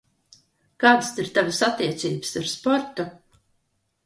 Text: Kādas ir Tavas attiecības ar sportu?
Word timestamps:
Kādas 0.83 1.11
ir 1.23 1.29
Tavas 1.35 1.59
attiecības 1.67 2.33
ar 2.43 2.49
sportu? 2.55 3.07